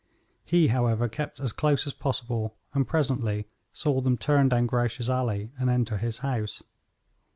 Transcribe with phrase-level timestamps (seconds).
[0.43, 5.51] He, however, kept as close as possible, and presently saw them turn down Grouche's alley
[5.59, 6.63] and enter his house.